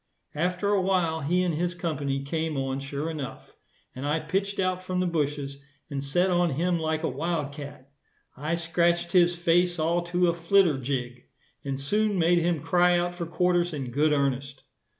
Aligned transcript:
After 0.33 0.69
a 0.69 0.81
while 0.81 1.21
he 1.21 1.43
and 1.43 1.53
his 1.53 1.75
company 1.75 2.23
came 2.23 2.57
on 2.57 2.79
sure 2.79 3.07
enough, 3.07 3.53
and 3.95 4.03
I 4.03 4.19
pitched 4.19 4.57
out 4.59 4.81
from 4.81 4.99
the 4.99 5.05
bushes 5.05 5.57
and 5.91 6.03
set 6.03 6.31
on 6.31 6.49
him 6.49 6.79
like 6.79 7.03
a 7.03 7.07
wild 7.07 7.51
cat. 7.51 7.87
I 8.35 8.55
scratched 8.55 9.11
his 9.11 9.35
face 9.35 9.77
all 9.77 10.01
to 10.05 10.27
a 10.27 10.33
flitter 10.33 10.79
jig, 10.79 11.25
and 11.63 11.79
soon 11.79 12.17
made 12.17 12.39
him 12.39 12.61
cry 12.63 12.97
out 12.97 13.13
for 13.13 13.27
quarters 13.27 13.73
in 13.73 13.91
good 13.91 14.11
earnest. 14.11 14.63